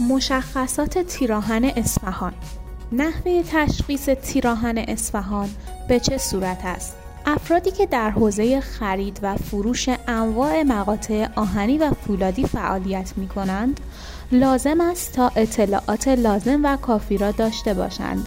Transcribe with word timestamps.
مشخصات 0.00 0.98
تیراهن 0.98 1.64
اصفهان 1.64 2.32
نحوه 2.92 3.42
تشخیص 3.42 4.08
تیراهن 4.08 4.78
اصفهان 4.78 5.48
به 5.88 6.00
چه 6.00 6.18
صورت 6.18 6.60
است؟ 6.64 6.96
افرادی 7.26 7.70
که 7.70 7.86
در 7.86 8.10
حوزه 8.10 8.60
خرید 8.60 9.20
و 9.22 9.36
فروش 9.36 9.88
انواع 10.08 10.62
مقاطع 10.62 11.28
آهنی 11.36 11.78
و 11.78 11.90
فولادی 11.90 12.46
فعالیت 12.46 13.12
می 13.16 13.28
کنند 13.28 13.80
لازم 14.32 14.80
است 14.80 15.12
تا 15.12 15.32
اطلاعات 15.36 16.08
لازم 16.08 16.60
و 16.64 16.76
کافی 16.76 17.18
را 17.18 17.30
داشته 17.30 17.74
باشند. 17.74 18.26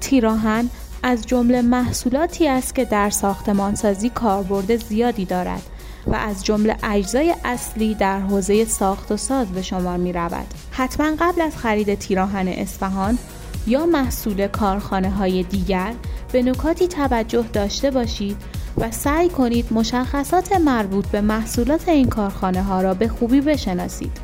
تیراهن 0.00 0.70
از 1.02 1.26
جمله 1.26 1.62
محصولاتی 1.62 2.48
است 2.48 2.74
که 2.74 2.84
در 2.84 3.10
ساختمانسازی 3.10 4.10
کاربرد 4.10 4.76
زیادی 4.76 5.24
دارد 5.24 5.62
و 6.08 6.14
از 6.14 6.44
جمله 6.44 6.76
اجزای 6.82 7.34
اصلی 7.44 7.94
در 7.94 8.20
حوزه 8.20 8.64
ساخت 8.64 9.12
و 9.12 9.16
ساز 9.16 9.48
به 9.48 9.62
شمار 9.62 9.96
می 9.96 10.12
رود. 10.12 10.46
حتما 10.70 11.10
قبل 11.20 11.40
از 11.40 11.56
خرید 11.56 11.94
تیراهن 11.94 12.48
اصفهان 12.48 13.18
یا 13.66 13.86
محصول 13.86 14.46
کارخانه 14.46 15.10
های 15.10 15.42
دیگر 15.42 15.92
به 16.32 16.42
نکاتی 16.42 16.88
توجه 16.88 17.44
داشته 17.52 17.90
باشید 17.90 18.36
و 18.78 18.90
سعی 18.90 19.28
کنید 19.28 19.72
مشخصات 19.72 20.52
مربوط 20.52 21.06
به 21.06 21.20
محصولات 21.20 21.88
این 21.88 22.08
کارخانه 22.08 22.62
ها 22.62 22.82
را 22.82 22.94
به 22.94 23.08
خوبی 23.08 23.40
بشناسید. 23.40 24.20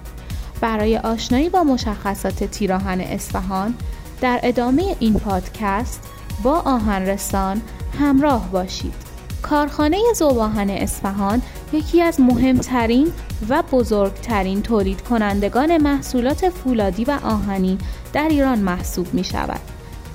برای 0.61 0.99
آشنایی 0.99 1.49
با 1.49 1.63
مشخصات 1.63 2.45
تیراهن 2.45 3.01
اصفهان 3.01 3.75
در 4.21 4.41
ادامه 4.43 4.97
این 5.01 5.15
پادکست 5.15 6.01
با 6.43 6.59
آهنرسان 6.59 7.63
همراه 8.01 8.51
باشید. 8.51 9.04
کارخانه 9.45 9.99
زوباهن 10.17 10.71
اصفهان 10.71 11.43
یکی 11.73 12.03
از 12.03 12.21
مهمترین 12.21 13.13
و 13.49 13.63
بزرگترین 13.63 14.63
تولید 14.63 15.03
کنندگان 15.03 15.83
محصولات 15.83 16.49
فولادی 16.49 17.05
و 17.05 17.19
آهنی 17.25 17.79
در 18.13 18.29
ایران 18.29 18.59
محسوب 18.59 19.15
می 19.15 19.25
شود. 19.25 19.61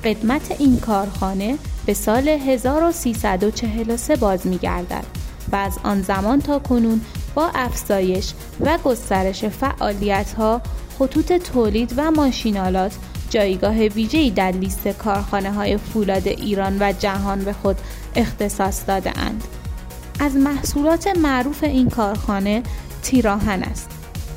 قدمت 0.03 0.55
این 0.59 0.79
کارخانه 0.79 1.57
به 1.85 1.93
سال 1.93 2.27
1343 2.27 4.15
باز 4.15 4.47
می 4.47 4.57
گردد 4.57 5.05
و 5.51 5.55
از 5.55 5.79
آن 5.83 6.01
زمان 6.01 6.41
تا 6.41 6.59
کنون 6.59 7.01
با 7.35 7.49
افزایش 7.55 8.33
و 8.59 8.77
گسترش 8.77 9.45
فعالیت 9.45 10.33
ها 10.33 10.61
خطوط 10.99 11.33
تولید 11.33 11.93
و 11.97 12.11
ماشینالات 12.11 12.95
جایگاه 13.29 13.75
ویژه‌ای 13.75 14.29
در 14.29 14.51
لیست 14.51 14.87
کارخانه 14.87 15.53
های 15.53 15.77
فولاد 15.77 16.27
ایران 16.27 16.77
و 16.79 16.93
جهان 16.99 17.43
به 17.43 17.53
خود 17.53 17.77
اختصاص 18.15 18.83
داده 18.87 19.19
اند. 19.19 19.43
از 20.19 20.35
محصولات 20.35 21.07
معروف 21.07 21.63
این 21.63 21.89
کارخانه 21.89 22.63
تیراهن 23.03 23.63
است. 23.63 23.89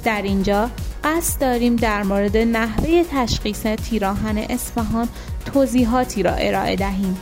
در 0.05 0.23
اینجا 0.23 0.71
قصد 1.05 1.41
داریم 1.41 1.77
در 1.77 2.03
مورد 2.03 2.37
نحوه 2.37 3.05
تشخیص 3.13 3.63
تیراهن 3.63 4.39
اصفهان 4.39 5.09
توضیحاتی 5.53 6.23
را 6.23 6.33
ارائه 6.33 6.77
دهیم. 6.77 7.17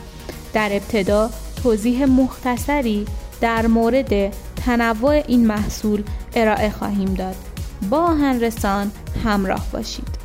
در 0.53 0.69
ابتدا 0.71 1.29
توضیح 1.63 2.05
مختصری 2.05 3.05
در 3.41 3.67
مورد 3.67 4.33
تنوع 4.65 5.23
این 5.27 5.47
محصول 5.47 6.03
ارائه 6.35 6.69
خواهیم 6.69 7.13
داد. 7.13 7.35
با 7.89 7.97
آهنرسان 7.97 8.91
همراه 9.25 9.65
باشید. 9.71 10.20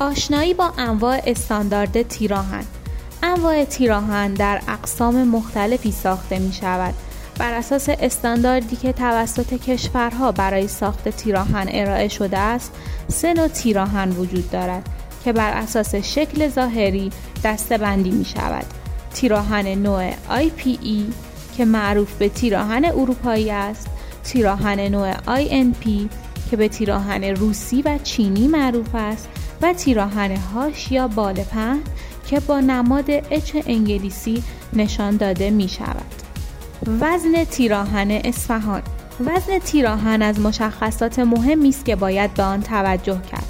آشنایی 0.00 0.54
با 0.54 0.72
انواع 0.78 1.20
استاندارد 1.26 2.02
تیراهن. 2.02 2.64
انواع 3.22 3.64
تیراهن 3.64 4.34
در 4.34 4.60
اقسام 4.68 5.28
مختلفی 5.28 5.92
ساخته 5.92 6.38
می 6.38 6.52
شود. 6.52 6.94
بر 7.38 7.54
اساس 7.54 7.88
استانداردی 7.88 8.76
که 8.76 8.92
توسط 8.92 9.54
کشورها 9.54 10.32
برای 10.32 10.68
ساخت 10.68 11.08
تیراهن 11.08 11.68
ارائه 11.70 12.08
شده 12.08 12.38
است 12.38 12.72
سه 13.08 13.34
نوع 13.34 13.48
تیراهن 13.48 14.10
وجود 14.10 14.50
دارد 14.50 14.88
که 15.24 15.32
بر 15.32 15.50
اساس 15.50 15.94
شکل 15.94 16.48
ظاهری 16.48 17.10
دسته 17.44 17.78
بندی 17.78 18.10
می 18.10 18.24
شود. 18.24 18.66
تیراهن 19.14 19.68
نوع 19.68 20.10
IPE 20.10 21.12
که 21.56 21.64
معروف 21.64 22.12
به 22.12 22.28
تیراهن 22.28 22.84
اروپایی 22.84 23.50
است 23.50 23.86
تیراهن 24.24 24.80
نوع 24.80 25.14
INP 25.14 25.88
که 26.50 26.56
به 26.56 26.68
تیراهن 26.68 27.24
روسی 27.24 27.82
و 27.82 27.98
چینی 27.98 28.48
معروف 28.48 28.94
است 28.94 29.28
و 29.62 29.72
تیراهن 29.72 30.36
هاش 30.36 30.92
یا 30.92 31.08
بال 31.08 31.34
پهن 31.34 31.80
که 32.26 32.40
با 32.40 32.60
نماد 32.60 33.10
اچ 33.10 33.56
انگلیسی 33.66 34.42
نشان 34.72 35.16
داده 35.16 35.50
می 35.50 35.68
شود. 35.68 36.14
وزن 37.00 37.44
تیراهن 37.44 38.10
اصفهان 38.10 38.82
وزن 39.20 39.58
تیراهن 39.58 40.22
از 40.22 40.40
مشخصات 40.40 41.18
مهمی 41.18 41.68
است 41.68 41.84
که 41.84 41.96
باید 41.96 42.34
به 42.34 42.42
آن 42.42 42.62
توجه 42.62 43.20
کرد. 43.30 43.46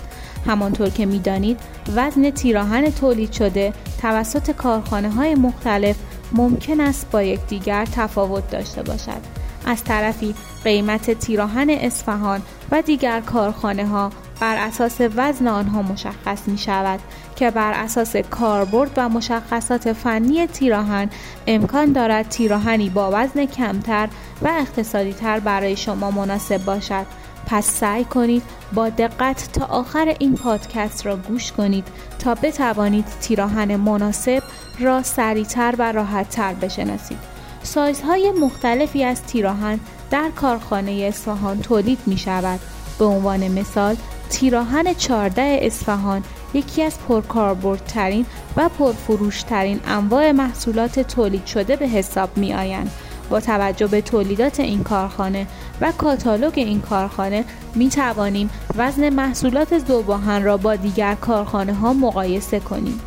همانطور 0.46 0.88
که 0.88 1.06
می‌دانید 1.06 1.60
وزن 1.96 2.30
تیراهن 2.30 2.90
تولید 2.90 3.32
شده 3.32 3.72
توسط 4.02 4.50
کارخانه 4.50 5.10
های 5.10 5.34
مختلف 5.34 5.96
ممکن 6.32 6.80
است 6.80 7.10
با 7.10 7.22
یکدیگر 7.22 7.84
تفاوت 7.84 8.50
داشته 8.50 8.82
باشد. 8.82 9.20
از 9.66 9.84
طرفی 9.84 10.34
قیمت 10.64 11.10
تیراهن 11.10 11.70
اصفهان 11.70 12.42
و 12.70 12.82
دیگر 12.82 13.20
کارخانه 13.20 13.86
ها 13.86 14.10
بر 14.40 14.56
اساس 14.56 15.00
وزن 15.16 15.48
آنها 15.48 15.82
مشخص 15.82 16.48
می 16.48 16.58
شود 16.58 17.00
که 17.36 17.50
بر 17.50 17.72
اساس 17.72 18.16
کاربرد 18.16 18.90
و 18.96 19.08
مشخصات 19.08 19.92
فنی 19.92 20.46
تیراهن 20.46 21.10
امکان 21.46 21.92
دارد 21.92 22.28
تیراهنی 22.28 22.90
با 22.90 23.10
وزن 23.12 23.46
کمتر 23.46 24.08
و 24.42 24.48
اقتصادی 24.48 25.12
تر 25.12 25.40
برای 25.40 25.76
شما 25.76 26.10
مناسب 26.10 26.64
باشد. 26.64 27.06
پس 27.46 27.66
سعی 27.66 28.04
کنید 28.04 28.42
با 28.72 28.88
دقت 28.88 29.52
تا 29.52 29.64
آخر 29.64 30.14
این 30.18 30.34
پادکست 30.34 31.06
را 31.06 31.16
گوش 31.16 31.52
کنید 31.52 31.88
تا 32.18 32.34
بتوانید 32.34 33.04
تیراهن 33.20 33.76
مناسب 33.76 34.42
را 34.80 35.02
سریعتر 35.02 35.74
و 35.78 35.92
راحتتر 35.92 36.54
بشناسید. 36.54 37.18
سایزهای 37.62 38.32
مختلفی 38.40 39.04
از 39.04 39.22
تیراهن 39.22 39.80
در 40.10 40.30
کارخانه 40.36 40.92
اصفهان 40.92 41.60
تولید 41.60 41.98
می 42.06 42.18
شود 42.18 42.60
به 42.98 43.04
عنوان 43.04 43.48
مثال 43.48 43.96
تیراهن 44.30 44.94
14 44.94 45.58
اصفهان 45.62 46.22
یکی 46.54 46.82
از 46.82 46.98
پرکاربردترین 47.08 48.26
و 48.56 48.68
پرفروشترین 48.68 49.80
انواع 49.86 50.32
محصولات 50.32 51.00
تولید 51.00 51.46
شده 51.46 51.76
به 51.76 51.88
حساب 51.88 52.36
می 52.36 52.54
آیند. 52.54 52.90
با 53.30 53.40
توجه 53.40 53.86
به 53.86 54.00
تولیدات 54.00 54.60
این 54.60 54.82
کارخانه 54.82 55.46
و 55.80 55.92
کاتالوگ 55.98 56.52
این 56.56 56.80
کارخانه 56.80 57.44
می 57.74 57.88
توانیم 57.88 58.50
وزن 58.76 59.08
محصولات 59.08 59.78
زوباهن 59.78 60.42
را 60.42 60.56
با 60.56 60.76
دیگر 60.76 61.14
کارخانه 61.14 61.74
ها 61.74 61.92
مقایسه 61.92 62.60
کنیم. 62.60 63.00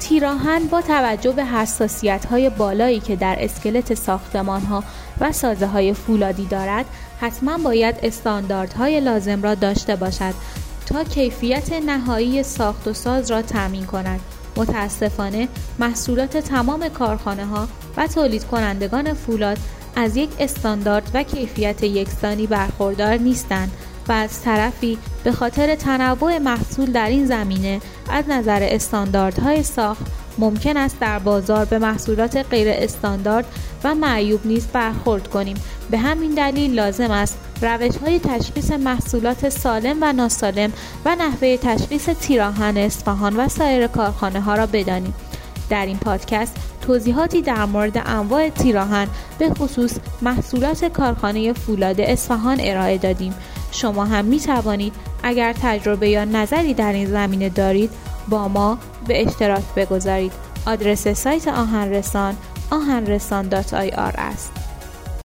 تیراهن 0.00 0.66
با 0.66 0.80
توجه 0.80 1.32
به 1.32 1.44
حساسیت 1.44 2.26
های 2.26 2.50
بالایی 2.50 3.00
که 3.00 3.16
در 3.16 3.36
اسکلت 3.40 3.94
ساختمان 3.94 4.60
ها 4.60 4.84
و 5.20 5.32
سازه 5.32 5.66
های 5.66 5.94
فولادی 5.94 6.46
دارد 6.46 6.86
حتما 7.20 7.58
باید 7.58 7.94
استانداردهای 8.02 9.00
لازم 9.00 9.42
را 9.42 9.54
داشته 9.54 9.96
باشد 9.96 10.34
تا 10.86 11.04
کیفیت 11.04 11.72
نهایی 11.72 12.42
ساخت 12.42 12.88
و 12.88 12.92
ساز 12.92 13.30
را 13.30 13.42
تأمین 13.42 13.86
کند. 13.86 14.20
متاسفانه 14.56 15.48
محصولات 15.78 16.36
تمام 16.36 16.88
کارخانه 16.88 17.46
ها 17.46 17.68
و 17.96 18.06
تولید 18.06 18.44
کنندگان 18.44 19.14
فولاد 19.14 19.58
از 19.96 20.16
یک 20.16 20.30
استاندارد 20.38 21.10
و 21.14 21.22
کیفیت 21.22 21.82
یکسانی 21.82 22.46
برخوردار 22.46 23.14
نیستند. 23.14 23.70
و 24.10 24.12
از 24.12 24.42
طرفی 24.42 24.98
به 25.24 25.32
خاطر 25.32 25.74
تنوع 25.74 26.38
محصول 26.38 26.92
در 26.92 27.08
این 27.08 27.26
زمینه 27.26 27.80
از 28.10 28.24
نظر 28.28 28.62
استانداردهای 28.62 29.62
ساخت 29.62 30.02
ممکن 30.38 30.76
است 30.76 31.00
در 31.00 31.18
بازار 31.18 31.64
به 31.64 31.78
محصولات 31.78 32.36
غیر 32.36 32.68
استاندارد 32.70 33.46
و 33.84 33.94
معیوب 33.94 34.46
نیز 34.46 34.66
برخورد 34.66 35.28
کنیم. 35.28 35.56
به 35.90 35.98
همین 35.98 36.30
دلیل 36.30 36.74
لازم 36.74 37.10
است 37.10 37.38
روش 37.62 37.96
های 37.96 38.18
تشخیص 38.18 38.70
محصولات 38.70 39.48
سالم 39.48 39.96
و 40.00 40.12
ناسالم 40.12 40.72
و 41.04 41.16
نحوه 41.16 41.56
تشخیص 41.56 42.08
تیراهن 42.08 42.76
اصفهان 42.76 43.36
و 43.36 43.48
سایر 43.48 43.86
کارخانه 43.86 44.40
ها 44.40 44.54
را 44.54 44.66
بدانیم. 44.66 45.14
در 45.70 45.86
این 45.86 45.98
پادکست 45.98 46.56
توضیحاتی 46.80 47.42
در 47.42 47.64
مورد 47.64 48.02
انواع 48.06 48.48
تیراهن 48.48 49.08
به 49.38 49.50
خصوص 49.50 49.98
محصولات 50.22 50.84
کارخانه 50.84 51.52
فولاد 51.52 52.00
اصفهان 52.00 52.56
ارائه 52.60 52.98
دادیم. 52.98 53.34
شما 53.72 54.04
هم 54.04 54.24
می 54.24 54.40
توانید 54.40 54.92
اگر 55.22 55.52
تجربه 55.52 56.08
یا 56.08 56.24
نظری 56.24 56.74
در 56.74 56.92
این 56.92 57.06
زمینه 57.06 57.48
دارید 57.48 57.90
با 58.28 58.48
ما 58.48 58.78
به 59.06 59.26
اشتراک 59.26 59.64
بگذارید. 59.76 60.32
آدرس 60.66 61.08
سایت 61.08 61.48
آهنرسان 61.48 62.36
آهنرسان.ir 62.70 64.14
است. 64.18 64.59